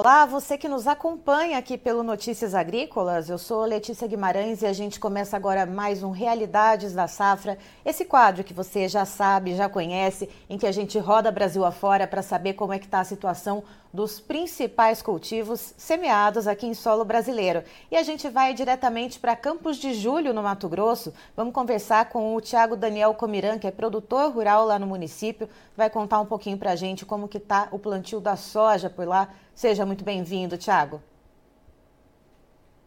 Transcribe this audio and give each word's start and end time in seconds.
Olá, 0.00 0.24
você 0.24 0.56
que 0.56 0.68
nos 0.68 0.86
acompanha 0.86 1.58
aqui 1.58 1.76
pelo 1.76 2.04
Notícias 2.04 2.54
Agrícolas. 2.54 3.28
Eu 3.28 3.36
sou 3.36 3.64
Letícia 3.64 4.06
Guimarães 4.06 4.62
e 4.62 4.66
a 4.66 4.72
gente 4.72 5.00
começa 5.00 5.36
agora 5.36 5.66
mais 5.66 6.04
um 6.04 6.12
Realidades 6.12 6.92
da 6.92 7.08
Safra. 7.08 7.58
Esse 7.84 8.04
quadro 8.04 8.44
que 8.44 8.54
você 8.54 8.86
já 8.86 9.04
sabe, 9.04 9.56
já 9.56 9.68
conhece, 9.68 10.30
em 10.48 10.56
que 10.56 10.68
a 10.68 10.70
gente 10.70 10.96
roda 11.00 11.32
Brasil 11.32 11.64
afora 11.64 12.06
para 12.06 12.22
saber 12.22 12.52
como 12.52 12.72
é 12.72 12.78
que 12.78 12.84
está 12.84 13.00
a 13.00 13.04
situação 13.04 13.64
dos 13.92 14.20
principais 14.20 15.00
cultivos 15.00 15.74
semeados 15.76 16.46
aqui 16.46 16.66
em 16.66 16.74
solo 16.74 17.04
brasileiro. 17.04 17.62
E 17.90 17.96
a 17.96 18.02
gente 18.02 18.28
vai 18.28 18.52
diretamente 18.52 19.18
para 19.18 19.34
Campos 19.34 19.76
de 19.76 19.94
Julho, 19.94 20.34
no 20.34 20.42
Mato 20.42 20.68
Grosso. 20.68 21.12
Vamos 21.36 21.54
conversar 21.54 22.08
com 22.08 22.34
o 22.34 22.40
Tiago 22.40 22.76
Daniel 22.76 23.14
Comiran, 23.14 23.58
que 23.58 23.66
é 23.66 23.70
produtor 23.70 24.32
rural 24.32 24.66
lá 24.66 24.78
no 24.78 24.86
município. 24.86 25.48
Vai 25.76 25.88
contar 25.88 26.20
um 26.20 26.26
pouquinho 26.26 26.58
para 26.58 26.72
a 26.72 26.76
gente 26.76 27.06
como 27.06 27.28
que 27.28 27.38
está 27.38 27.68
o 27.72 27.78
plantio 27.78 28.20
da 28.20 28.36
soja 28.36 28.90
por 28.90 29.06
lá. 29.06 29.28
Seja 29.54 29.86
muito 29.86 30.04
bem-vindo, 30.04 30.58
Tiago. 30.58 31.02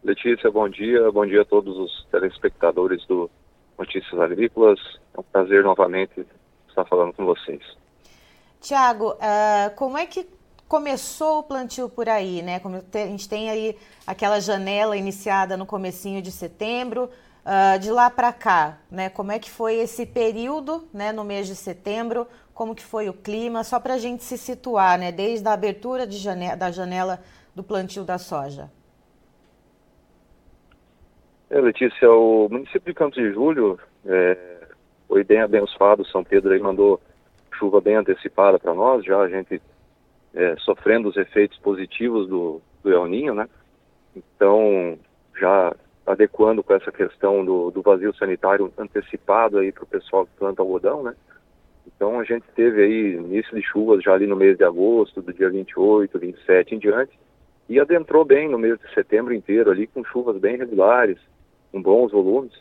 Letícia, 0.04 0.50
bom 0.50 0.68
dia. 0.68 1.12
Bom 1.12 1.26
dia 1.26 1.42
a 1.42 1.46
todos 1.46 1.78
os 1.78 2.06
telespectadores 2.12 3.06
do 3.06 3.30
Notícias 3.78 4.20
Agrícolas. 4.20 4.80
É 5.16 5.20
um 5.20 5.24
prazer 5.24 5.64
novamente 5.64 6.26
estar 6.68 6.86
falando 6.86 7.14
com 7.14 7.26
vocês. 7.26 7.62
Tiago, 8.60 9.14
uh, 9.14 9.76
como 9.76 9.98
é 9.98 10.06
que 10.06 10.28
começou 10.72 11.40
o 11.40 11.44
plantio 11.44 11.90
por 11.90 12.08
aí, 12.08 12.42
né? 12.42 12.62
A 12.64 12.98
gente 13.08 13.28
tem 13.28 13.50
aí 13.50 13.76
aquela 14.08 14.40
janela 14.40 14.96
iniciada 14.96 15.58
no 15.58 15.66
comecinho 15.66 16.22
de 16.22 16.32
setembro, 16.32 17.10
uh, 17.44 17.78
de 17.78 17.92
lá 17.92 18.10
para 18.10 18.32
cá, 18.32 18.78
né? 18.90 19.10
Como 19.10 19.34
é 19.34 19.38
que 19.38 19.52
foi 19.52 19.76
esse 19.76 20.06
período, 20.06 20.88
né? 20.94 21.12
No 21.12 21.26
mês 21.26 21.46
de 21.46 21.58
setembro, 21.58 22.26
como 22.54 22.74
que 22.74 22.86
foi 22.86 23.10
o 23.10 23.14
clima, 23.14 23.66
só 23.66 23.82
para 23.82 23.96
a 23.96 23.98
gente 23.98 24.24
se 24.24 24.38
situar, 24.38 24.98
né? 24.98 25.12
Desde 25.12 25.46
a 25.46 25.52
abertura 25.52 26.08
de 26.08 26.16
janela, 26.18 26.56
da 26.56 26.72
janela 26.72 27.20
do 27.54 27.64
plantio 27.64 28.06
da 28.06 28.18
soja. 28.18 28.72
É, 31.50 31.60
Letícia, 31.60 32.10
o 32.10 32.48
município 32.50 32.94
de 32.94 32.94
Campos 32.94 33.22
de 33.22 33.34
Julho 33.34 33.78
é, 34.06 34.38
foi 35.06 35.22
bem 35.26 35.42
abençoado, 35.42 36.06
São 36.06 36.24
Pedro 36.24 36.54
aí 36.54 36.62
mandou 36.62 36.98
chuva 37.56 37.82
bem 37.82 37.98
antecipada 37.98 38.58
para 38.58 38.74
nós, 38.74 39.04
já 39.04 39.20
a 39.20 39.28
gente 39.28 39.62
é, 40.34 40.56
sofrendo 40.58 41.10
os 41.10 41.18
efeitos 41.18 41.58
positivos 41.60 42.28
do, 42.28 42.62
do 42.84 42.92
El 42.92 43.08
Ninho, 43.08 43.34
né? 43.34 43.48
Então, 44.16 44.98
já 45.40 45.76
adequando 46.06 46.64
com 46.64 46.74
essa 46.74 46.92
questão 46.92 47.46
do, 47.46 47.72
do 47.72 47.82
vazio 47.82 48.14
sanitário 48.16 48.72
antecipado 48.78 49.58
aí 49.58 49.72
para 49.72 49.84
o 49.84 49.88
pessoal 49.88 50.26
que 50.26 50.32
planta 50.38 50.62
algodão, 50.62 51.04
né? 51.04 51.16
Então, 51.86 52.20
a 52.20 52.24
gente 52.24 52.46
teve 52.56 52.82
aí 52.82 53.16
início 53.16 53.56
de 53.56 53.64
chuvas 53.64 54.04
já 54.04 54.14
ali 54.14 54.28
no 54.28 54.36
mês 54.36 54.58
de 54.58 54.64
agosto, 54.64 55.22
do 55.22 55.34
dia 55.34 55.50
28, 55.50 56.18
27 56.18 56.76
em 56.76 56.80
diante, 56.80 57.18
e 57.70 57.80
adentrou 57.80 58.26
bem 58.26 58.50
no 58.50 58.58
mês 58.58 58.78
de 58.80 58.94
setembro 58.94 59.34
inteiro 59.34 59.72
ali, 59.72 59.88
com 59.88 60.04
chuvas 60.04 60.38
bem 60.38 60.58
regulares, 60.58 61.18
com 61.72 61.82
bons 61.82 62.12
volumes. 62.12 62.54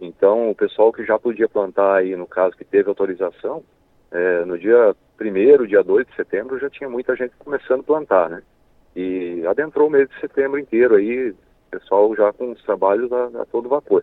Então, 0.00 0.50
o 0.50 0.54
pessoal 0.54 0.92
que 0.92 1.04
já 1.04 1.18
podia 1.18 1.48
plantar 1.48 1.96
aí, 1.96 2.16
no 2.16 2.26
caso 2.26 2.56
que 2.56 2.64
teve 2.64 2.88
autorização, 2.88 3.62
é, 4.10 4.44
no 4.44 4.58
dia 4.58 4.94
primeiro, 5.20 5.68
dia 5.68 5.82
2 5.82 6.06
de 6.06 6.16
setembro, 6.16 6.58
já 6.58 6.70
tinha 6.70 6.88
muita 6.88 7.14
gente 7.14 7.34
começando 7.38 7.80
a 7.80 7.84
plantar, 7.84 8.30
né? 8.30 8.42
E 8.96 9.44
adentrou 9.46 9.86
o 9.86 9.90
mês 9.90 10.08
de 10.08 10.18
setembro 10.18 10.58
inteiro 10.58 10.94
aí, 10.94 11.34
pessoal 11.70 12.16
já 12.16 12.32
com 12.32 12.52
os 12.52 12.62
trabalhos 12.62 13.12
a, 13.12 13.42
a 13.42 13.44
todo 13.44 13.68
vapor. 13.68 14.02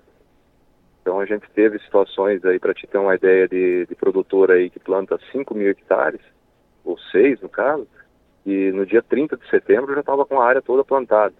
Então 1.02 1.20
a 1.20 1.26
gente 1.26 1.50
teve 1.56 1.80
situações 1.80 2.46
aí, 2.46 2.60
para 2.60 2.72
te 2.72 2.86
ter 2.86 3.00
uma 3.00 3.16
ideia, 3.16 3.48
de, 3.48 3.88
de 3.88 3.96
produtor 3.96 4.52
aí 4.52 4.70
que 4.70 4.80
planta 4.80 5.20
5 5.32 5.56
mil 5.56 5.72
hectares, 5.72 6.22
ou 6.86 7.00
6 7.00 7.42
no 7.42 7.50
caso, 7.50 7.88
e 8.46 8.72
no 8.72 8.86
dia 8.86 9.02
30 9.02 9.38
de 9.38 9.50
setembro 9.50 9.96
já 9.96 10.02
estava 10.02 10.24
com 10.24 10.40
a 10.40 10.46
área 10.46 10.62
toda 10.62 10.84
plantada. 10.84 11.34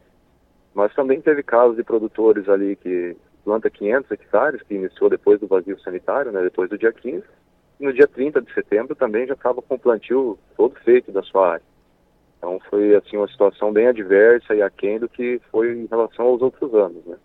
Mas 0.74 0.92
também 0.96 1.22
teve 1.22 1.44
casos 1.44 1.78
de 1.78 1.84
produtores 1.84 2.50
ali 2.50 2.76
que 2.78 3.16
planta 3.46 3.70
500 3.70 4.10
hectares, 4.10 4.64
que 4.64 4.74
iniciou 4.74 5.08
depois 5.08 5.40
do 5.40 5.46
vazio 5.46 5.80
sanitário, 5.82 6.32
né, 6.32 6.42
depois 6.42 6.68
do 6.68 6.80
dia 6.80 6.92
15, 6.92 7.24
no 7.80 7.94
dia 7.94 8.08
30 8.08 8.42
de 8.42 8.54
setembro 8.54 8.96
também 8.96 9.28
já 9.28 9.34
estava 9.34 9.62
com 9.62 9.76
o 9.76 9.80
plantio 9.80 10.38
todo 10.56 10.76
feito 10.80 11.12
da 11.12 11.22
sua 11.24 11.54
área. 11.54 11.64
Então 12.38 12.60
foi 12.70 12.96
assim 12.96 13.18
uma 13.18 13.28
situação 13.28 13.72
bem 13.72 13.88
adversa 13.88 14.56
e 14.56 14.62
aquém 14.62 15.00
do 15.00 15.10
que 15.10 15.42
foi 15.52 15.74
em 15.74 15.86
relação 15.86 16.26
aos 16.26 16.42
outros 16.42 16.74
anos, 16.74 17.06
né? 17.06 17.18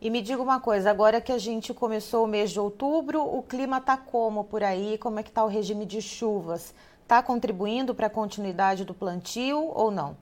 E 0.00 0.10
me 0.10 0.22
diga 0.22 0.40
uma 0.40 0.60
coisa, 0.60 0.90
agora 0.90 1.20
que 1.20 1.32
a 1.32 1.38
gente 1.38 1.74
começou 1.74 2.24
o 2.24 2.28
mês 2.28 2.52
de 2.52 2.60
outubro, 2.60 3.20
o 3.20 3.42
clima 3.42 3.78
está 3.78 3.96
como 3.96 4.44
por 4.44 4.62
aí? 4.62 4.96
Como 4.96 5.18
é 5.18 5.24
que 5.24 5.28
está 5.28 5.44
o 5.44 5.48
regime 5.48 5.84
de 5.84 6.00
chuvas? 6.00 6.72
Está 7.02 7.20
contribuindo 7.20 7.94
para 7.94 8.06
a 8.06 8.10
continuidade 8.10 8.84
do 8.84 8.94
plantio 8.94 9.58
ou 9.58 9.90
não? 9.90 10.16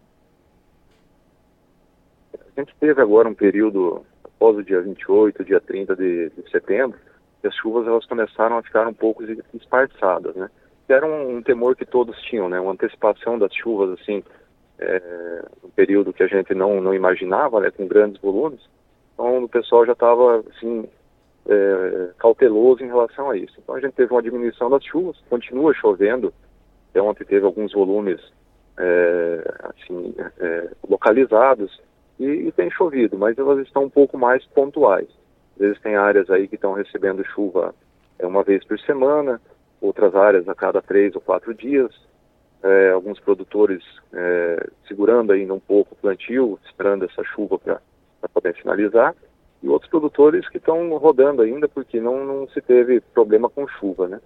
A 2.34 2.61
gente 2.61 2.75
teve 2.81 3.03
agora 3.03 3.28
um 3.28 3.34
período, 3.34 4.06
após 4.25 4.56
o 4.56 4.62
dia 4.62 4.81
28, 4.81 5.45
dia 5.45 5.61
30 5.61 5.95
de, 5.95 6.31
de 6.31 6.50
setembro, 6.50 6.99
as 7.47 7.55
chuvas 7.55 7.87
elas 7.87 8.05
começaram 8.07 8.59
a 8.59 8.62
ficar 8.62 8.87
um 8.87 8.95
pouco 8.95 9.23
esparçadas, 9.55 10.34
né? 10.34 10.51
Era 10.89 11.07
um, 11.07 11.39
um 11.39 11.43
temor 11.43 11.75
que 11.75 11.84
todos 11.84 12.21
tinham, 12.23 12.49
né? 12.49 12.61
Uma 12.61 12.73
antecipação 12.73 13.39
das 13.39 13.53
chuvas, 13.55 13.99
assim, 14.01 14.23
é, 14.79 15.45
um 15.65 15.71
período 15.71 16.12
que 16.12 16.23
a 16.23 16.27
gente 16.27 16.55
não, 16.55 16.81
não 16.81 16.95
imaginava, 16.95 17.61
né? 17.61 17.71
Com 17.71 17.87
grandes 17.87 18.21
volumes. 18.21 18.61
Então, 19.15 19.45
o 19.45 19.49
pessoal 19.49 19.84
já 19.84 19.93
estava, 19.93 20.45
assim, 20.51 20.89
é, 21.49 22.11
cauteloso 22.19 22.84
em 22.84 22.89
relação 22.89 23.31
a 23.31 23.37
isso. 23.37 23.55
Então, 23.59 23.75
a 23.75 23.81
gente 23.81 23.95
teve 23.95 24.13
uma 24.13 24.23
diminuição 24.23 24.71
das 24.71 24.84
chuvas, 24.84 25.17
continua 25.28 25.75
chovendo. 25.75 26.33
Então, 26.91 27.09
ontem 27.09 27.25
teve 27.25 27.45
alguns 27.45 27.72
volumes, 27.72 28.21
é, 28.78 29.54
assim, 29.65 30.15
é, 30.39 30.71
localizados 30.89 31.81
e, 32.19 32.25
e 32.25 32.53
tem 32.53 32.71
chovido, 32.71 33.19
mas 33.19 33.37
elas 33.39 33.59
estão 33.66 33.84
um 33.84 33.91
pouco 33.91 34.19
mais 34.19 34.45
pontuais. 34.47 35.09
Vezes 35.58 35.80
tem 35.80 35.97
áreas 35.97 36.28
aí 36.30 36.47
que 36.48 36.56
estão 36.56 36.74
recebendo 36.74 37.24
chuva 37.24 37.74
é, 38.18 38.26
uma 38.26 38.42
vez 38.42 38.64
por 38.64 38.78
semana, 38.80 39.41
outras 39.80 40.14
áreas 40.14 40.48
a 40.48 40.54
cada 40.54 40.82
três 40.82 41.14
ou 41.14 41.20
quatro 41.20 41.54
dias. 41.54 41.91
É, 42.62 42.91
alguns 42.91 43.20
produtores 43.20 43.82
é, 44.12 44.68
segurando 44.88 45.32
ainda 45.32 45.54
um 45.54 45.60
pouco 45.60 45.94
o 45.94 45.97
plantio, 45.97 46.58
esperando 46.64 47.04
essa 47.04 47.22
chuva 47.22 47.58
para 47.58 47.80
poder 48.32 48.54
finalizar, 48.54 49.14
e 49.62 49.68
outros 49.68 49.91
produtores 49.91 50.48
que 50.48 50.58
estão 50.58 50.97
rodando 50.97 51.42
ainda 51.42 51.68
porque 51.68 52.00
não, 52.00 52.24
não 52.24 52.48
se 52.48 52.60
teve 52.60 53.00
problema 53.00 53.48
com 53.48 53.68
chuva, 53.68 54.08
né? 54.08 54.20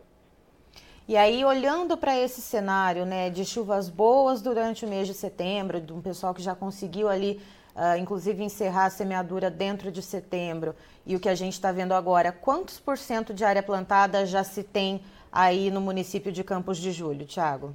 E 1.09 1.17
aí, 1.17 1.45
olhando 1.45 1.97
para 1.97 2.17
esse 2.17 2.41
cenário 2.41 3.05
né, 3.05 3.31
de 3.31 3.45
chuvas 3.45 3.89
boas 3.89 4.41
durante 4.41 4.85
o 4.85 4.89
mês 4.89 5.09
de 5.09 5.15
setembro, 5.15 5.81
de 5.81 5.93
um 5.93 6.01
pessoal 6.01 6.33
que 6.33 6.41
já 6.41 6.55
conseguiu 6.55 7.09
ali 7.09 7.41
uh, 7.81 7.97
inclusive 7.99 8.45
encerrar 8.45 8.85
a 8.85 8.91
semeadura 8.91 9.51
dentro 9.51 9.91
de 9.91 10.03
setembro, 10.03 10.75
e 11.07 11.17
o 11.17 11.21
que 11.21 11.31
a 11.31 11.35
gente 11.35 11.55
está 11.55 11.73
vendo 11.73 11.93
agora, 11.93 12.31
quantos 12.31 12.79
por 12.79 12.99
cento 12.99 13.33
de 13.33 13.43
área 13.43 13.63
plantada 13.63 14.27
já 14.27 14.45
se 14.45 14.63
tem 14.63 15.01
aí 15.33 15.71
no 15.71 15.81
município 15.81 16.31
de 16.31 16.45
Campos 16.45 16.77
de 16.77 16.93
Julho, 16.93 17.25
Tiago? 17.25 17.75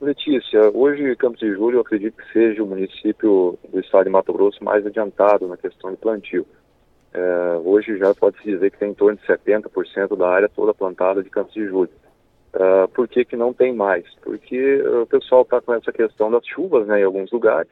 Letícia, 0.00 0.70
hoje 0.72 1.14
Campos 1.16 1.40
de 1.40 1.52
Julho 1.52 1.76
eu 1.76 1.82
acredito 1.82 2.16
que 2.16 2.32
seja 2.32 2.62
o 2.62 2.66
município 2.66 3.58
do 3.68 3.80
estado 3.80 4.04
de 4.04 4.10
Mato 4.10 4.32
Grosso 4.32 4.64
mais 4.64 4.86
adiantado 4.86 5.46
na 5.46 5.58
questão 5.58 5.90
de 5.90 5.98
plantio. 5.98 6.46
É, 7.12 7.60
hoje 7.62 7.98
já 7.98 8.14
pode-se 8.14 8.44
dizer 8.44 8.70
que 8.70 8.78
tem 8.78 8.92
em 8.92 8.94
torno 8.94 9.18
de 9.18 9.26
70% 9.26 10.16
da 10.16 10.28
área 10.28 10.48
toda 10.48 10.72
plantada 10.72 11.22
de 11.22 11.28
Campos 11.28 11.52
de 11.52 11.66
Julho. 11.66 11.90
Uh, 12.54 12.88
por 12.88 13.06
que, 13.06 13.24
que 13.24 13.36
não 13.36 13.52
tem 13.52 13.74
mais? 13.74 14.04
Porque 14.22 14.82
o 14.82 15.06
pessoal 15.06 15.42
está 15.42 15.60
com 15.60 15.72
essa 15.74 15.92
questão 15.92 16.30
das 16.30 16.44
chuvas 16.46 16.86
né, 16.86 17.00
em 17.00 17.04
alguns 17.04 17.30
lugares. 17.30 17.70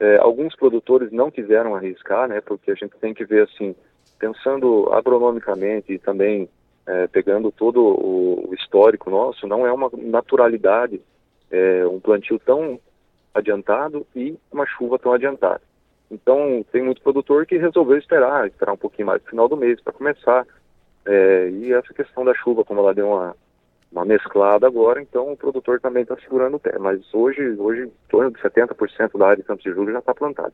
É, 0.00 0.16
alguns 0.18 0.54
produtores 0.56 1.12
não 1.12 1.30
quiseram 1.30 1.74
arriscar, 1.74 2.28
né, 2.28 2.40
porque 2.40 2.70
a 2.70 2.74
gente 2.74 2.96
tem 3.00 3.14
que 3.14 3.24
ver 3.24 3.44
assim, 3.44 3.74
pensando 4.18 4.92
agronomicamente 4.92 5.92
e 5.92 5.98
também 5.98 6.48
é, 6.86 7.06
pegando 7.06 7.50
todo 7.52 7.80
o, 7.80 8.54
histórico 8.54 9.10
nosso, 9.10 9.46
não 9.46 9.66
é 9.66 9.72
uma 9.72 9.90
naturalidade 9.96 11.00
é, 11.50 11.86
um 11.86 12.00
plantio 12.00 12.38
tão 12.38 12.78
adiantado 13.32 14.06
e 14.14 14.36
uma 14.50 14.66
chuva 14.66 14.98
tão 14.98 15.12
adiantada. 15.12 15.62
Então, 16.10 16.64
tem 16.70 16.82
muito 16.82 17.02
produtor 17.02 17.46
que 17.46 17.56
resolveu 17.56 17.96
esperar, 17.96 18.46
esperar 18.46 18.72
um 18.72 18.78
pouquinho 18.78 19.06
mais 19.06 19.22
no 19.22 19.28
final 19.28 19.48
do 19.48 19.56
mês 19.56 19.80
para 19.80 19.92
começar. 19.92 20.46
É, 21.06 21.50
e 21.50 21.72
essa 21.72 21.92
questão 21.92 22.24
da 22.24 22.34
chuva, 22.34 22.64
como 22.64 22.80
ela 22.80 22.94
deu 22.94 23.08
uma, 23.08 23.36
uma 23.94 24.04
mesclada 24.04 24.66
agora, 24.66 25.00
então 25.00 25.32
o 25.32 25.36
produtor 25.36 25.80
também 25.80 26.02
está 26.02 26.16
segurando 26.16 26.56
o 26.56 26.60
pé. 26.60 26.76
Mas 26.78 27.02
hoje, 27.14 27.40
hoje, 27.58 27.82
em 27.84 27.92
torno 28.08 28.32
de 28.32 28.40
70% 28.40 29.16
da 29.16 29.26
área 29.26 29.36
de 29.36 29.44
Campos 29.44 29.62
de 29.62 29.70
Julho 29.70 29.92
já 29.92 30.00
está 30.00 30.12
plantada. 30.12 30.52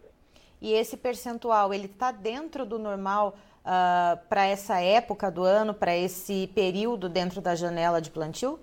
E 0.61 0.75
esse 0.75 0.97
percentual, 0.97 1.73
ele 1.73 1.87
está 1.87 2.13
dentro 2.13 2.67
do 2.67 2.79
normal 2.79 3.31
uh, 3.31 3.63
ah, 3.65 4.19
para 4.29 4.45
essa 4.45 4.79
época 4.79 5.31
do 5.31 5.43
ano, 5.43 5.73
para 5.73 5.97
esse 5.97 6.49
período 6.55 7.09
dentro 7.09 7.41
da 7.41 7.55
janela 7.55 7.99
de 7.99 8.11
plantio? 8.11 8.59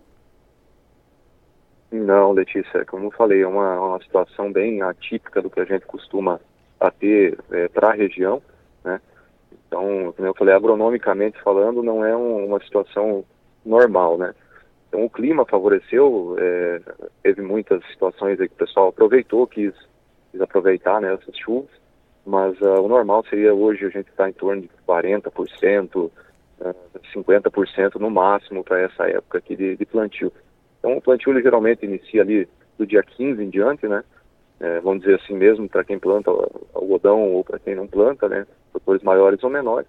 Não, 1.92 2.32
Letícia, 2.34 2.86
como 2.86 3.06
eu 3.06 3.12
falei, 3.12 3.42
é 3.42 3.48
uma, 3.48 3.80
uma 3.80 4.00
situação 4.02 4.52
bem 4.52 4.84
atípica 4.84 5.42
do 5.42 5.50
que 5.50 5.60
a 5.60 5.66
gente 5.66 5.88
costuma 5.88 6.40
ter 7.00 7.40
é, 7.50 7.68
para 7.70 7.90
a 7.90 7.94
região, 7.94 8.42
né? 8.84 9.02
Então, 9.68 10.14
como 10.16 10.28
eu 10.28 10.36
falei, 10.36 10.54
agronomicamente 10.54 11.42
falando, 11.42 11.82
não 11.82 12.06
é 12.06 12.16
um, 12.16 12.46
uma 12.46 12.60
situação 12.60 13.26
normal, 13.66 14.18
né? 14.18 14.36
Então 14.88 15.04
o 15.04 15.10
clima 15.10 15.46
favoreceu, 15.46 16.36
é, 16.40 16.82
teve 17.22 17.42
muitas 17.42 17.86
situações 17.88 18.38
que 18.38 18.46
o 18.46 18.50
pessoal 18.50 18.90
aproveitou, 18.90 19.46
quis, 19.46 19.74
quis 20.32 20.42
aproveitar 20.42 21.02
né, 21.02 21.14
essas 21.14 21.38
chuvas, 21.38 21.70
mas 22.26 22.60
uh, 22.60 22.82
o 22.82 22.88
normal 22.90 23.24
seria 23.30 23.54
hoje 23.54 23.86
a 23.86 23.90
gente 23.90 24.10
estar 24.10 24.26
tá 24.26 24.30
em 24.30 24.34
torno 24.34 24.62
de 24.62 24.70
40%, 24.86 25.96
uh, 25.96 26.12
50% 27.16 27.96
no 27.96 28.10
máximo 28.10 28.64
para 28.64 28.82
essa 28.82 29.10
época 29.10 29.38
aqui 29.38 29.56
de, 29.56 29.78
de, 29.78 29.86
plantio. 29.86 30.32
Então 30.80 30.98
o 30.98 31.02
plantio 31.02 31.32
ele, 31.32 31.42
geralmente 31.42 31.86
inicia 31.86 32.22
ali 32.22 32.48
do 32.78 32.86
dia 32.86 33.02
15 33.02 33.42
em 33.42 33.50
diante, 33.50 33.88
né? 33.88 34.04
É, 34.60 34.80
vamos 34.82 35.02
dizer 35.02 35.22
assim 35.22 35.36
mesmo, 35.36 35.70
para 35.70 35.84
quem 35.84 36.00
planta 36.00 36.32
algodão 36.74 37.32
ou 37.32 37.44
para 37.44 37.60
quem 37.60 37.76
não 37.76 37.88
planta, 37.88 38.28
né? 38.28 38.46
Produtores 38.72 39.04
maiores 39.04 39.42
ou 39.44 39.50
menores. 39.50 39.88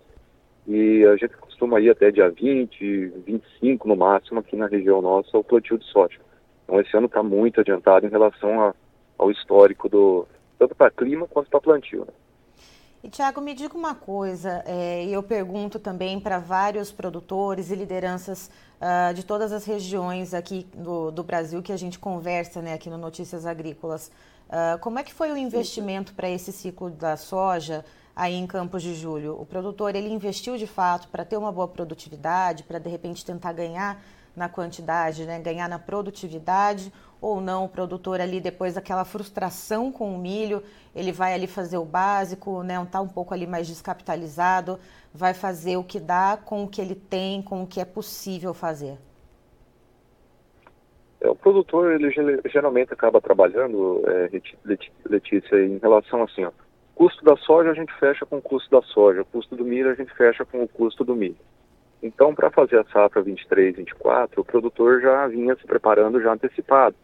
E 0.66 1.04
a 1.06 1.16
gente 1.16 1.34
costuma 1.58 1.80
ir 1.80 1.90
até 1.90 2.12
dia 2.12 2.30
20, 2.30 3.08
25 3.26 3.88
no 3.88 3.96
máximo 3.96 4.38
aqui 4.38 4.54
na 4.54 4.68
região 4.68 5.02
nossa 5.02 5.36
o 5.36 5.42
plantio 5.42 5.76
de 5.76 5.84
soja. 5.86 6.20
Então 6.64 6.80
esse 6.80 6.96
ano 6.96 7.06
está 7.06 7.20
muito 7.20 7.60
adiantado 7.60 8.06
em 8.06 8.10
relação 8.10 8.62
a, 8.62 8.74
ao 9.18 9.30
histórico 9.32 9.88
do 9.88 10.26
tanto 10.56 10.74
para 10.76 10.90
clima 10.90 11.26
quanto 11.26 11.50
para 11.50 11.60
plantio. 11.60 12.00
Né? 12.00 12.12
E 13.02 13.08
Tiago, 13.08 13.40
me 13.40 13.54
diga 13.54 13.76
uma 13.76 13.94
coisa, 13.94 14.62
é, 14.66 15.04
e 15.04 15.12
eu 15.12 15.22
pergunto 15.22 15.78
também 15.78 16.18
para 16.18 16.38
vários 16.38 16.90
produtores 16.90 17.70
e 17.70 17.76
lideranças 17.76 18.50
uh, 18.80 19.14
de 19.14 19.24
todas 19.24 19.52
as 19.52 19.64
regiões 19.64 20.34
aqui 20.34 20.66
do, 20.74 21.10
do, 21.12 21.22
Brasil 21.22 21.62
que 21.62 21.72
a 21.72 21.76
gente 21.76 21.96
conversa 21.98 22.60
né, 22.60 22.74
aqui 22.74 22.90
no 22.90 22.98
Notícias 22.98 23.46
Agrícolas. 23.46 24.10
Uh, 24.48 24.78
como 24.80 24.98
é 24.98 25.04
que 25.04 25.14
foi 25.14 25.30
o 25.30 25.36
investimento 25.36 26.12
para 26.12 26.28
esse 26.28 26.52
ciclo 26.52 26.90
da 26.90 27.16
soja? 27.16 27.84
Aí 28.18 28.34
em 28.34 28.48
Campos 28.48 28.82
de 28.82 28.94
Julho? 28.94 29.40
O 29.40 29.46
produtor 29.46 29.94
ele 29.94 30.08
investiu 30.08 30.56
de 30.56 30.66
fato 30.66 31.06
para 31.08 31.24
ter 31.24 31.36
uma 31.36 31.52
boa 31.52 31.68
produtividade, 31.68 32.64
para 32.64 32.80
de 32.80 32.90
repente 32.90 33.24
tentar 33.24 33.52
ganhar 33.52 34.02
na 34.34 34.48
quantidade, 34.48 35.24
né, 35.24 35.38
ganhar 35.38 35.68
na 35.68 35.78
produtividade 35.78 36.92
ou 37.20 37.40
não 37.40 37.64
o 37.64 37.68
produtor 37.68 38.20
ali 38.20 38.40
depois 38.40 38.74
daquela 38.74 39.04
frustração 39.04 39.90
com 39.90 40.14
o 40.14 40.18
milho, 40.18 40.62
ele 40.94 41.12
vai 41.12 41.32
ali 41.32 41.46
fazer 41.46 41.78
o 41.78 41.84
básico, 41.84 42.62
né, 42.64 42.74
tá 42.90 43.00
um 43.00 43.08
pouco 43.08 43.32
ali 43.32 43.46
mais 43.46 43.68
descapitalizado, 43.68 44.78
vai 45.14 45.32
fazer 45.32 45.76
o 45.76 45.84
que 45.84 46.00
dá 46.00 46.36
com 46.44 46.64
o 46.64 46.68
que 46.68 46.80
ele 46.80 46.96
tem, 46.96 47.40
com 47.40 47.62
o 47.62 47.66
que 47.66 47.80
é 47.80 47.84
possível 47.84 48.52
fazer. 48.52 48.98
É, 51.20 51.28
o 51.28 51.34
produtor 51.36 51.92
ele 51.92 52.12
geralmente 52.46 52.92
acaba 52.92 53.20
trabalhando, 53.20 54.02
é, 54.06 54.30
Letícia, 55.08 55.64
em 55.64 55.78
relação 55.78 56.22
assim, 56.22 56.44
ó, 56.44 56.52
custo 56.98 57.24
da 57.24 57.36
soja 57.36 57.70
a 57.70 57.74
gente 57.74 57.92
fecha 57.94 58.26
com 58.26 58.38
o 58.38 58.42
custo 58.42 58.68
da 58.68 58.82
soja, 58.88 59.22
o 59.22 59.24
custo 59.24 59.54
do 59.54 59.64
milho 59.64 59.88
a 59.88 59.94
gente 59.94 60.12
fecha 60.14 60.44
com 60.44 60.64
o 60.64 60.66
custo 60.66 61.04
do 61.04 61.14
milho. 61.14 61.36
Então, 62.02 62.34
para 62.34 62.50
fazer 62.50 62.76
a 62.76 62.84
safra 62.86 63.22
23, 63.22 63.76
24, 63.76 64.40
o 64.40 64.44
produtor 64.44 65.00
já 65.00 65.28
vinha 65.28 65.54
se 65.54 65.64
preparando 65.64 66.20
já 66.20 66.32
antecipado. 66.32 66.96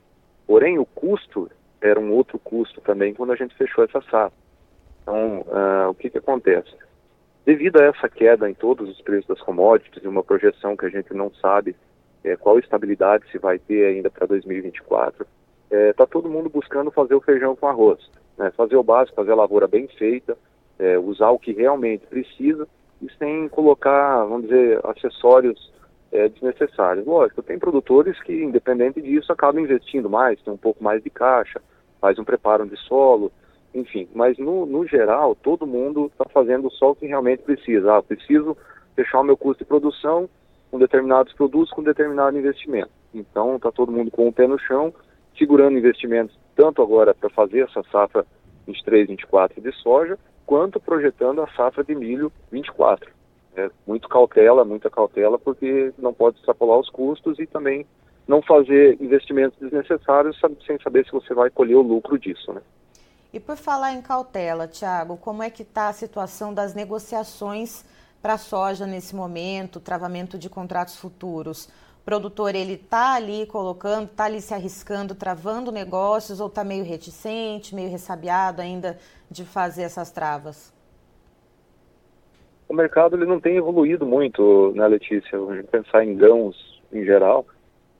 Porém, 0.48 0.80
o 0.80 0.84
custo 0.84 1.48
era 1.80 2.00
um 2.00 2.10
outro 2.10 2.40
custo 2.40 2.80
também 2.80 3.14
quando 3.14 3.32
a 3.32 3.36
gente 3.36 3.54
fechou 3.54 3.84
essa 3.84 4.00
safra. 4.10 4.36
Então, 5.02 5.42
uh, 5.42 5.90
o 5.90 5.94
que, 5.94 6.10
que 6.10 6.18
acontece? 6.18 6.74
Devido 7.46 7.80
a 7.80 7.84
essa 7.84 8.08
queda 8.08 8.50
em 8.50 8.54
todos 8.54 8.88
os 8.88 9.00
preços 9.00 9.28
das 9.28 9.40
commodities 9.42 10.02
e 10.02 10.08
uma 10.08 10.24
projeção 10.24 10.76
que 10.76 10.86
a 10.86 10.90
gente 10.90 11.14
não 11.14 11.32
sabe 11.34 11.76
é, 12.24 12.34
qual 12.34 12.58
estabilidade 12.58 13.30
se 13.30 13.38
vai 13.38 13.60
ter 13.60 13.86
ainda 13.86 14.10
para 14.10 14.26
2024, 14.26 15.24
está 15.70 15.76
é, 15.76 15.92
tá 15.92 16.04
todo 16.04 16.28
mundo 16.28 16.48
buscando 16.48 16.90
fazer 16.90 17.14
o 17.14 17.20
feijão 17.20 17.54
com 17.54 17.68
arroz 17.68 18.00
né, 18.38 18.50
fazer 18.56 18.76
o 18.76 18.82
básico, 18.82 19.16
fazer 19.16 19.32
a 19.32 19.36
lavoura 19.36 19.66
bem 19.66 19.86
feita, 19.88 20.36
é, 20.78 20.98
usar 20.98 21.30
o 21.30 21.38
que 21.38 21.52
realmente 21.52 22.06
precisa 22.06 22.66
e 23.00 23.10
sem 23.18 23.48
colocar, 23.48 24.24
vamos 24.24 24.48
dizer, 24.48 24.80
acessórios 24.84 25.72
é, 26.12 26.28
desnecessários. 26.28 27.06
Lógico, 27.06 27.42
tem 27.42 27.58
produtores 27.58 28.20
que, 28.22 28.32
independente 28.32 29.00
disso, 29.00 29.32
acabam 29.32 29.62
investindo 29.62 30.08
mais, 30.08 30.40
tem 30.42 30.52
um 30.52 30.58
pouco 30.58 30.82
mais 30.82 31.02
de 31.02 31.10
caixa, 31.10 31.60
faz 32.00 32.18
um 32.18 32.24
preparo 32.24 32.66
de 32.66 32.76
solo, 32.76 33.32
enfim. 33.74 34.08
Mas, 34.14 34.38
no, 34.38 34.64
no 34.64 34.86
geral, 34.86 35.34
todo 35.34 35.66
mundo 35.66 36.06
está 36.06 36.24
fazendo 36.32 36.70
só 36.70 36.92
o 36.92 36.94
que 36.94 37.06
realmente 37.06 37.42
precisa. 37.42 37.96
Ah, 37.96 38.02
preciso 38.02 38.56
fechar 38.94 39.20
o 39.20 39.24
meu 39.24 39.36
custo 39.36 39.64
de 39.64 39.68
produção 39.68 40.28
com 40.70 40.78
determinados 40.78 41.32
produtos, 41.34 41.70
com 41.72 41.82
determinado 41.82 42.38
investimento. 42.38 42.90
Então, 43.12 43.56
está 43.56 43.70
todo 43.70 43.92
mundo 43.92 44.10
com 44.10 44.28
o 44.28 44.32
pé 44.32 44.46
no 44.46 44.58
chão, 44.58 44.92
segurando 45.36 45.78
investimentos 45.78 46.36
tanto 46.54 46.82
agora 46.82 47.14
para 47.14 47.30
fazer 47.30 47.60
essa 47.60 47.82
safra 47.90 48.24
23, 48.66 49.08
24 49.08 49.60
de 49.60 49.72
soja, 49.72 50.18
quanto 50.46 50.80
projetando 50.80 51.42
a 51.42 51.48
safra 51.48 51.84
de 51.84 51.94
milho 51.94 52.32
24. 52.50 53.10
É, 53.56 53.70
muito 53.86 54.08
cautela, 54.08 54.64
muita 54.64 54.90
cautela, 54.90 55.38
porque 55.38 55.92
não 55.98 56.12
pode 56.12 56.38
extrapolar 56.38 56.78
os 56.78 56.90
custos 56.90 57.38
e 57.38 57.46
também 57.46 57.86
não 58.26 58.42
fazer 58.42 59.00
investimentos 59.00 59.58
desnecessários 59.60 60.40
sem 60.66 60.78
saber 60.82 61.04
se 61.04 61.12
você 61.12 61.34
vai 61.34 61.50
colher 61.50 61.76
o 61.76 61.82
lucro 61.82 62.18
disso, 62.18 62.52
né? 62.52 62.60
E 63.32 63.40
por 63.40 63.56
falar 63.56 63.92
em 63.92 64.00
cautela, 64.00 64.66
Tiago, 64.68 65.16
como 65.16 65.42
é 65.42 65.50
que 65.50 65.62
está 65.62 65.88
a 65.88 65.92
situação 65.92 66.54
das 66.54 66.72
negociações 66.72 67.84
para 68.22 68.34
a 68.34 68.38
soja 68.38 68.86
nesse 68.86 69.14
momento, 69.14 69.80
travamento 69.80 70.38
de 70.38 70.48
contratos 70.48 70.96
futuros? 70.96 71.68
Produtor 72.04 72.54
ele 72.54 72.76
tá 72.76 73.14
ali 73.14 73.46
colocando, 73.46 74.08
tá 74.08 74.24
ali 74.24 74.40
se 74.40 74.52
arriscando, 74.52 75.14
travando 75.14 75.72
negócios 75.72 76.40
ou 76.40 76.50
tá 76.50 76.62
meio 76.62 76.84
reticente, 76.84 77.74
meio 77.74 77.90
ressabiado 77.90 78.60
ainda 78.60 78.98
de 79.30 79.44
fazer 79.44 79.82
essas 79.82 80.10
travas? 80.10 80.72
O 82.68 82.74
mercado 82.74 83.16
ele 83.16 83.26
não 83.26 83.40
tem 83.40 83.56
evoluído 83.56 84.06
muito, 84.06 84.72
né, 84.74 84.86
Letícia? 84.86 85.38
Gente 85.54 85.68
pensar 85.68 86.04
em 86.04 86.14
grãos 86.14 86.82
em 86.92 87.04
geral, 87.04 87.46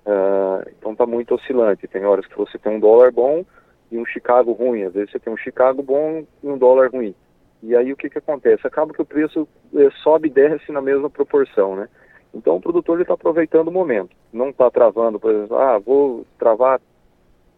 uh, 0.06 0.68
então 0.78 0.92
está 0.92 1.06
muito 1.06 1.34
oscilante. 1.34 1.88
Tem 1.88 2.04
horas 2.04 2.26
que 2.26 2.37
você 2.37 2.58
tem 2.58 2.73
um 2.73 2.80
dólar 2.80 3.11
bom 3.11 3.44
e 3.90 3.99
um 3.99 4.06
Chicago 4.06 4.52
ruim. 4.52 4.84
Às 4.84 4.94
vezes 4.94 5.11
você 5.11 5.18
tem 5.18 5.32
um 5.32 5.37
Chicago 5.37 5.82
bom 5.82 6.25
e 6.42 6.46
um 6.46 6.58
dólar 6.58 6.90
ruim. 6.90 7.14
E 7.62 7.75
aí 7.75 7.92
o 7.92 7.96
que 7.96 8.11
que 8.11 8.18
acontece? 8.18 8.66
Acaba 8.66 8.92
que 8.92 9.00
o 9.00 9.06
preço 9.06 9.49
eh, 9.75 9.88
sobe 10.02 10.28
e 10.28 10.30
desce 10.30 10.70
na 10.70 10.82
mesma 10.82 11.08
proporção, 11.08 11.75
né? 11.76 11.88
Então 12.35 12.57
o 12.57 12.61
produtor 12.61 13.00
está 13.00 13.14
aproveitando 13.14 13.69
o 13.69 13.73
momento, 13.73 14.11
não 14.33 14.50
está 14.50 14.71
travando, 14.71 15.21
por 15.21 15.31
exemplo, 15.31 15.57
ah, 15.57 15.79
vou 15.79 16.26
travar 16.38 16.81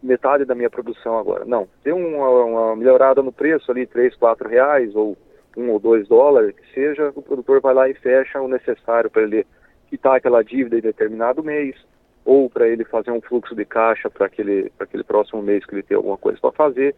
metade 0.01 0.45
da 0.45 0.53
minha 0.53 0.69
produção 0.69 1.17
agora. 1.17 1.43
Não, 1.45 1.67
deu 1.83 1.97
uma, 1.97 2.29
uma 2.29 2.75
melhorada 2.75 3.23
no 3.23 3.31
preço 3.31 3.71
ali, 3.71 3.87
3, 3.87 4.15
4 4.15 4.47
reais 4.47 4.95
ou 4.95 5.17
um 5.57 5.71
ou 5.71 5.79
dois 5.79 6.07
dólares, 6.07 6.55
que 6.55 6.73
seja, 6.73 7.11
o 7.15 7.21
produtor 7.21 7.59
vai 7.59 7.73
lá 7.73 7.89
e 7.89 7.95
fecha 7.95 8.39
o 8.39 8.47
necessário 8.47 9.09
para 9.09 9.23
ele 9.23 9.45
quitar 9.89 10.15
aquela 10.15 10.43
dívida 10.43 10.77
em 10.77 10.81
determinado 10.81 11.43
mês, 11.43 11.75
ou 12.23 12.49
para 12.49 12.67
ele 12.67 12.83
fazer 12.83 13.09
um 13.09 13.21
fluxo 13.21 13.55
de 13.55 13.65
caixa 13.65 14.09
para 14.09 14.27
aquele, 14.27 14.71
aquele 14.79 15.03
próximo 15.03 15.41
mês 15.41 15.65
que 15.65 15.73
ele 15.73 15.81
tem 15.81 15.97
alguma 15.97 16.17
coisa 16.17 16.37
para 16.39 16.51
fazer. 16.51 16.95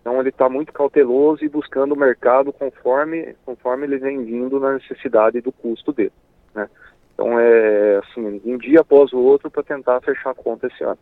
Então 0.00 0.20
ele 0.20 0.28
está 0.28 0.48
muito 0.48 0.72
cauteloso 0.72 1.44
e 1.44 1.48
buscando 1.48 1.92
o 1.92 1.98
mercado 1.98 2.52
conforme, 2.52 3.34
conforme 3.46 3.86
ele 3.86 3.98
vem 3.98 4.24
vindo 4.24 4.60
na 4.60 4.74
necessidade 4.74 5.40
do 5.40 5.52
custo 5.52 5.92
dele. 5.92 6.12
Né? 6.54 6.68
Então 7.16 7.40
é 7.40 7.96
assim, 7.96 8.42
um 8.44 8.58
dia 8.58 8.80
após 8.80 9.10
o 9.14 9.18
outro 9.18 9.50
para 9.50 9.62
tentar 9.62 10.02
fechar 10.02 10.30
a 10.30 10.34
conta 10.34 10.66
esse 10.66 10.84
ano. 10.84 10.98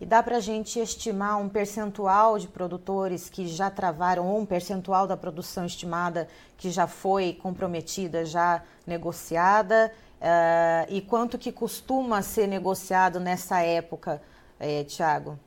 E 0.00 0.06
dá 0.06 0.22
para 0.22 0.38
a 0.38 0.40
gente 0.40 0.80
estimar 0.80 1.38
um 1.38 1.48
percentual 1.48 2.38
de 2.38 2.48
produtores 2.48 3.28
que 3.28 3.46
já 3.46 3.70
travaram, 3.70 4.26
ou 4.26 4.38
um 4.38 4.46
percentual 4.46 5.06
da 5.06 5.16
produção 5.16 5.66
estimada 5.66 6.26
que 6.56 6.70
já 6.70 6.86
foi 6.86 7.34
comprometida, 7.34 8.24
já 8.24 8.62
negociada? 8.86 9.92
Uh, 10.16 10.90
e 10.90 11.02
quanto 11.02 11.38
que 11.38 11.52
costuma 11.52 12.22
ser 12.22 12.46
negociado 12.46 13.20
nessa 13.20 13.60
época, 13.60 14.20
eh, 14.58 14.84
Tiago? 14.84 15.38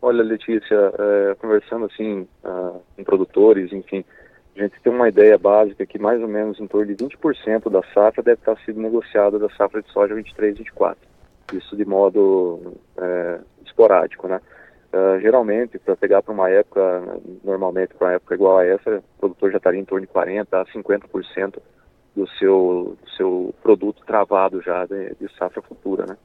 Olha, 0.00 0.24
Letícia, 0.24 0.92
é, 0.98 1.34
conversando 1.36 1.84
assim 1.84 2.26
uh, 2.44 2.82
com 2.96 3.04
produtores, 3.04 3.72
enfim, 3.72 4.04
a 4.56 4.62
gente 4.62 4.80
tem 4.82 4.92
uma 4.92 5.08
ideia 5.08 5.38
básica 5.38 5.86
que 5.86 5.98
mais 5.98 6.20
ou 6.20 6.28
menos 6.28 6.60
em 6.60 6.66
torno 6.66 6.94
de 6.94 7.04
20% 7.04 7.70
da 7.70 7.82
safra 7.94 8.22
deve 8.22 8.40
estar 8.40 8.56
sendo 8.64 8.80
negociada 8.80 9.38
da 9.38 9.48
safra 9.50 9.82
de 9.82 9.90
soja 9.90 10.14
23 10.14 10.58
24. 10.58 10.98
Isso 11.54 11.76
de 11.76 11.84
modo 11.84 12.74
é, 12.98 13.40
esporádico, 13.64 14.28
né? 14.28 14.40
Uh, 14.92 15.18
geralmente, 15.20 15.78
para 15.78 15.96
pegar 15.96 16.22
para 16.22 16.34
uma 16.34 16.50
época, 16.50 17.02
normalmente 17.42 17.94
para 17.94 18.08
uma 18.08 18.14
época 18.14 18.34
igual 18.34 18.58
a 18.58 18.66
essa, 18.66 18.98
o 18.98 19.20
produtor 19.20 19.50
já 19.50 19.56
estaria 19.56 19.80
em 19.80 19.86
torno 19.86 20.06
de 20.06 20.12
40% 20.12 20.46
a 20.52 20.66
50% 20.66 21.58
do 22.14 22.28
seu, 22.28 22.96
do 23.02 23.10
seu 23.16 23.54
produto 23.62 24.04
travado 24.04 24.60
já 24.60 24.84
de, 24.84 25.14
de 25.14 25.34
safra 25.38 25.62
futura, 25.62 26.04
né? 26.04 26.18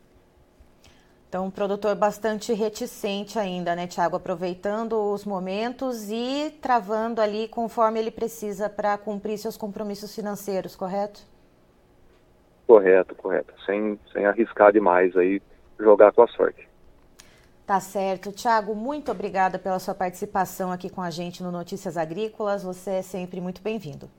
Então, 1.30 1.46
um 1.48 1.52
produtor 1.52 1.94
bastante 1.94 2.54
reticente 2.54 3.38
ainda, 3.38 3.76
né, 3.76 3.86
Tiago? 3.86 4.16
Aproveitando 4.16 4.94
os 5.12 5.26
momentos 5.26 6.10
e 6.10 6.58
travando 6.62 7.20
ali 7.20 7.50
conforme 7.50 8.00
ele 8.00 8.12
precisa 8.12 8.70
para 8.70 8.98
cumprir 8.98 9.38
seus 9.38 9.58
compromissos 9.58 10.16
financeiros, 10.16 10.74
correto? 10.74 11.20
Correto, 12.66 13.14
correto. 13.16 13.54
Sem, 13.66 14.00
sem 14.14 14.26
arriscar 14.26 14.72
demais 14.72 15.16
aí, 15.18 15.42
jogar 15.78 16.14
com 16.14 16.22
a 16.22 16.28
sorte. 16.28 16.68
Tá 17.66 17.82
certo. 17.82 18.32
Tiago, 18.32 18.74
muito 18.74 19.12
obrigada 19.12 19.60
pela 19.60 19.80
sua 19.80 19.94
participação 19.94 20.72
aqui 20.72 20.90
com 20.90 21.02
a 21.02 21.10
gente 21.10 21.44
no 21.44 21.52
Notícias 21.52 21.98
Agrícolas. 21.98 22.64
Você 22.64 22.92
é 22.92 23.02
sempre 23.02 23.42
muito 23.42 23.62
bem-vindo. 23.62 24.10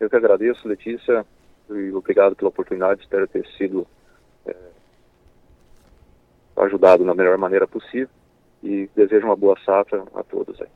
Eu 0.00 0.10
que 0.10 0.16
agradeço, 0.16 0.66
Letícia, 0.66 1.24
e 1.70 1.92
obrigado 1.92 2.34
pela 2.34 2.48
oportunidade. 2.48 3.02
Espero 3.02 3.28
ter 3.28 3.46
sido 3.56 3.86
é, 3.86 3.93
ajudado 6.56 7.04
na 7.04 7.14
melhor 7.14 7.38
maneira 7.38 7.66
possível 7.66 8.08
e 8.62 8.88
desejo 8.94 9.26
uma 9.26 9.36
boa 9.36 9.56
safra 9.64 10.04
a 10.14 10.22
todos 10.22 10.60
aí. 10.60 10.68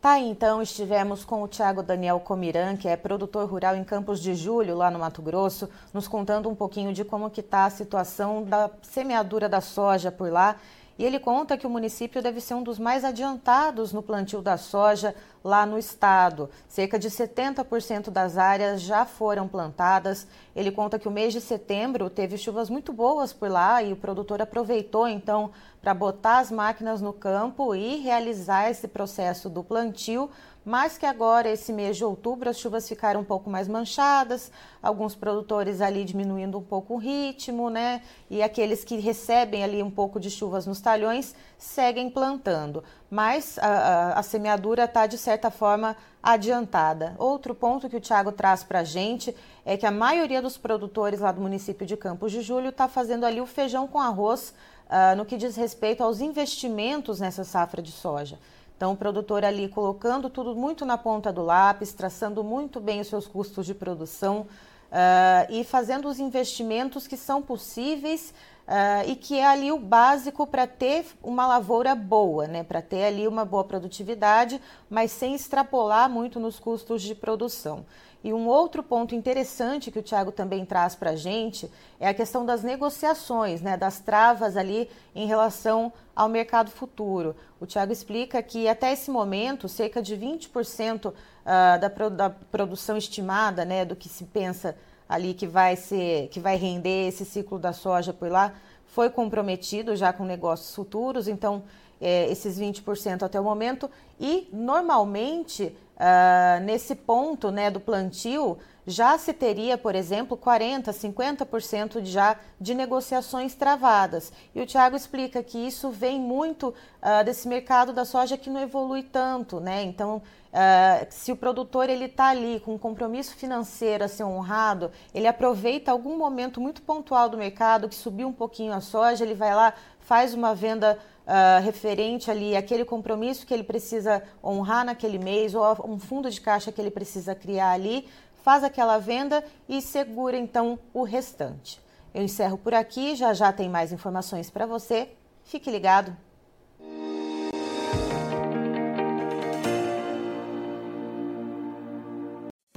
Tá, 0.00 0.18
então 0.18 0.62
estivemos 0.62 1.26
com 1.26 1.42
o 1.42 1.48
Tiago 1.48 1.82
Daniel 1.82 2.18
Comiran, 2.20 2.74
que 2.74 2.88
é 2.88 2.96
produtor 2.96 3.46
rural 3.46 3.76
em 3.76 3.84
Campos 3.84 4.18
de 4.18 4.34
Julho, 4.34 4.74
lá 4.74 4.90
no 4.90 4.98
Mato 4.98 5.20
Grosso, 5.20 5.68
nos 5.92 6.08
contando 6.08 6.48
um 6.48 6.54
pouquinho 6.54 6.90
de 6.90 7.04
como 7.04 7.28
que 7.28 7.40
está 7.40 7.66
a 7.66 7.70
situação 7.70 8.42
da 8.42 8.70
semeadura 8.80 9.46
da 9.46 9.60
soja 9.60 10.10
por 10.10 10.32
lá 10.32 10.56
e 11.00 11.04
ele 11.06 11.18
conta 11.18 11.56
que 11.56 11.66
o 11.66 11.70
município 11.70 12.20
deve 12.20 12.42
ser 12.42 12.52
um 12.52 12.62
dos 12.62 12.78
mais 12.78 13.06
adiantados 13.06 13.90
no 13.90 14.02
plantio 14.02 14.42
da 14.42 14.58
soja 14.58 15.14
lá 15.42 15.64
no 15.64 15.78
estado. 15.78 16.50
Cerca 16.68 16.98
de 16.98 17.08
70% 17.08 18.10
das 18.10 18.36
áreas 18.36 18.82
já 18.82 19.06
foram 19.06 19.48
plantadas. 19.48 20.26
Ele 20.54 20.70
conta 20.70 20.98
que 20.98 21.08
o 21.08 21.10
mês 21.10 21.32
de 21.32 21.40
setembro 21.40 22.10
teve 22.10 22.36
chuvas 22.36 22.68
muito 22.68 22.92
boas 22.92 23.32
por 23.32 23.50
lá 23.50 23.82
e 23.82 23.94
o 23.94 23.96
produtor 23.96 24.42
aproveitou 24.42 25.08
então 25.08 25.52
para 25.80 25.94
botar 25.94 26.40
as 26.40 26.50
máquinas 26.50 27.00
no 27.00 27.14
campo 27.14 27.74
e 27.74 27.96
realizar 27.96 28.68
esse 28.68 28.86
processo 28.86 29.48
do 29.48 29.64
plantio 29.64 30.28
mas 30.64 30.98
que 30.98 31.06
agora, 31.06 31.48
esse 31.48 31.72
mês 31.72 31.96
de 31.96 32.04
outubro, 32.04 32.50
as 32.50 32.58
chuvas 32.58 32.86
ficaram 32.86 33.20
um 33.20 33.24
pouco 33.24 33.48
mais 33.48 33.66
manchadas, 33.66 34.52
alguns 34.82 35.14
produtores 35.14 35.80
ali 35.80 36.04
diminuindo 36.04 36.58
um 36.58 36.62
pouco 36.62 36.94
o 36.94 36.96
ritmo, 36.98 37.70
né? 37.70 38.02
E 38.28 38.42
aqueles 38.42 38.84
que 38.84 38.98
recebem 38.98 39.64
ali 39.64 39.82
um 39.82 39.90
pouco 39.90 40.20
de 40.20 40.30
chuvas 40.30 40.66
nos 40.66 40.80
talhões 40.80 41.34
seguem 41.56 42.10
plantando. 42.10 42.84
Mas 43.10 43.58
a, 43.58 43.66
a, 43.66 44.18
a 44.18 44.22
semeadura 44.22 44.84
está, 44.84 45.06
de 45.06 45.16
certa 45.16 45.50
forma, 45.50 45.96
adiantada. 46.22 47.14
Outro 47.18 47.54
ponto 47.54 47.88
que 47.88 47.96
o 47.96 48.00
Tiago 48.00 48.30
traz 48.30 48.62
para 48.62 48.80
a 48.80 48.84
gente 48.84 49.34
é 49.64 49.76
que 49.76 49.86
a 49.86 49.90
maioria 49.90 50.42
dos 50.42 50.58
produtores 50.58 51.20
lá 51.20 51.32
do 51.32 51.40
município 51.40 51.86
de 51.86 51.96
Campos 51.96 52.32
de 52.32 52.42
Julho 52.42 52.68
está 52.68 52.86
fazendo 52.86 53.24
ali 53.24 53.40
o 53.40 53.46
feijão 53.46 53.88
com 53.88 53.98
arroz 53.98 54.54
uh, 54.86 55.16
no 55.16 55.24
que 55.24 55.36
diz 55.36 55.56
respeito 55.56 56.02
aos 56.02 56.20
investimentos 56.20 57.20
nessa 57.20 57.44
safra 57.44 57.80
de 57.80 57.90
soja. 57.90 58.38
Então, 58.80 58.92
o 58.92 58.96
produtor 58.96 59.44
ali 59.44 59.68
colocando 59.68 60.30
tudo 60.30 60.54
muito 60.54 60.86
na 60.86 60.96
ponta 60.96 61.30
do 61.30 61.42
lápis, 61.42 61.92
traçando 61.92 62.42
muito 62.42 62.80
bem 62.80 62.98
os 62.98 63.08
seus 63.08 63.26
custos 63.26 63.66
de 63.66 63.74
produção 63.74 64.46
uh, 64.90 65.46
e 65.50 65.64
fazendo 65.64 66.08
os 66.08 66.18
investimentos 66.18 67.06
que 67.06 67.16
são 67.16 67.40
possíveis 67.40 68.34
uh, 68.66 69.08
e 69.08 69.16
que 69.16 69.38
é 69.38 69.46
ali 69.46 69.72
o 69.72 69.78
básico 69.78 70.46
para 70.46 70.66
ter 70.66 71.06
uma 71.22 71.46
lavoura 71.46 71.94
boa, 71.94 72.46
né? 72.46 72.62
para 72.62 72.82
ter 72.82 73.04
ali 73.04 73.26
uma 73.26 73.44
boa 73.44 73.64
produtividade, 73.64 74.60
mas 74.88 75.10
sem 75.12 75.34
extrapolar 75.34 76.08
muito 76.10 76.38
nos 76.38 76.58
custos 76.58 77.02
de 77.02 77.14
produção. 77.14 77.84
E 78.22 78.34
um 78.34 78.46
outro 78.48 78.82
ponto 78.82 79.14
interessante 79.14 79.90
que 79.90 79.98
o 79.98 80.02
Tiago 80.02 80.30
também 80.30 80.66
traz 80.66 80.94
para 80.94 81.10
a 81.10 81.16
gente 81.16 81.70
é 81.98 82.06
a 82.06 82.12
questão 82.12 82.44
das 82.44 82.62
negociações, 82.62 83.62
né, 83.62 83.78
das 83.78 83.98
travas 83.98 84.58
ali 84.58 84.90
em 85.14 85.26
relação 85.26 85.90
ao 86.14 86.28
mercado 86.28 86.70
futuro. 86.70 87.34
O 87.58 87.64
Tiago 87.64 87.92
explica 87.92 88.42
que 88.42 88.68
até 88.68 88.92
esse 88.92 89.10
momento, 89.10 89.70
cerca 89.70 90.02
de 90.02 90.14
20% 90.14 91.14
ah, 91.44 91.76
da, 91.76 91.88
da 92.08 92.30
produção 92.30 92.96
estimada, 92.96 93.64
né, 93.64 93.84
do 93.84 93.96
que 93.96 94.08
se 94.08 94.24
pensa 94.24 94.76
ali 95.08 95.34
que 95.34 95.46
vai 95.46 95.74
ser, 95.74 96.28
que 96.28 96.38
vai 96.38 96.56
render 96.56 97.08
esse 97.08 97.24
ciclo 97.24 97.58
da 97.58 97.72
soja 97.72 98.12
por 98.12 98.30
lá, 98.30 98.54
foi 98.86 99.10
comprometido 99.10 99.96
já 99.96 100.12
com 100.12 100.24
negócios 100.24 100.74
futuros, 100.74 101.26
então 101.26 101.64
é, 102.00 102.30
esses 102.30 102.58
20% 102.58 103.22
até 103.22 103.40
o 103.40 103.44
momento, 103.44 103.90
e 104.18 104.48
normalmente 104.52 105.64
uh, 105.64 106.64
nesse 106.64 106.94
ponto 106.94 107.50
né, 107.50 107.70
do 107.70 107.80
plantio, 107.80 108.58
já 108.90 109.16
se 109.16 109.32
teria, 109.32 109.78
por 109.78 109.94
exemplo, 109.94 110.36
40%, 110.36 110.90
50% 110.90 112.04
já 112.04 112.36
de 112.60 112.74
negociações 112.74 113.54
travadas. 113.54 114.32
E 114.54 114.60
o 114.60 114.66
Tiago 114.66 114.96
explica 114.96 115.42
que 115.42 115.58
isso 115.58 115.90
vem 115.90 116.18
muito 116.18 116.68
uh, 116.68 117.24
desse 117.24 117.48
mercado 117.48 117.92
da 117.92 118.04
soja 118.04 118.36
que 118.36 118.50
não 118.50 118.60
evolui 118.60 119.02
tanto, 119.02 119.60
né? 119.60 119.82
Então, 119.82 120.16
uh, 120.16 121.06
se 121.08 121.30
o 121.32 121.36
produtor 121.36 121.88
ele 121.88 122.06
está 122.06 122.28
ali 122.28 122.60
com 122.60 122.74
um 122.74 122.78
compromisso 122.78 123.34
financeiro 123.36 124.04
a 124.04 124.08
ser 124.08 124.24
honrado, 124.24 124.90
ele 125.14 125.26
aproveita 125.26 125.90
algum 125.90 126.18
momento 126.18 126.60
muito 126.60 126.82
pontual 126.82 127.28
do 127.28 127.38
mercado 127.38 127.88
que 127.88 127.94
subiu 127.94 128.28
um 128.28 128.32
pouquinho 128.32 128.72
a 128.72 128.80
soja, 128.80 129.24
ele 129.24 129.34
vai 129.34 129.54
lá, 129.54 129.72
faz 130.00 130.34
uma 130.34 130.54
venda 130.54 130.98
uh, 131.30 131.62
referente 131.62 132.30
ali 132.30 132.56
àquele 132.56 132.84
compromisso 132.84 133.46
que 133.46 133.54
ele 133.54 133.62
precisa 133.62 134.22
honrar 134.42 134.84
naquele 134.84 135.18
mês 135.18 135.54
ou 135.54 135.64
um 135.86 135.98
fundo 135.98 136.30
de 136.30 136.40
caixa 136.40 136.72
que 136.72 136.80
ele 136.80 136.90
precisa 136.90 137.34
criar 137.34 137.70
ali, 137.72 138.08
faz 138.42 138.64
aquela 138.64 138.98
venda 138.98 139.44
e 139.68 139.80
segura 139.80 140.36
então 140.36 140.78
o 140.92 141.02
restante. 141.02 141.80
Eu 142.12 142.22
encerro 142.22 142.58
por 142.58 142.74
aqui, 142.74 143.14
já 143.14 143.32
já 143.32 143.52
tem 143.52 143.68
mais 143.68 143.92
informações 143.92 144.50
para 144.50 144.66
você. 144.66 145.08
Fique 145.44 145.70
ligado. 145.70 146.16